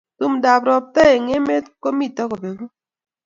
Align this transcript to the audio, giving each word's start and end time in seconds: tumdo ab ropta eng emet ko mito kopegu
tumdo 0.17 0.47
ab 0.55 0.63
ropta 0.67 1.01
eng 1.15 1.27
emet 1.37 1.65
ko 1.81 1.87
mito 1.97 2.23
kopegu 2.29 2.65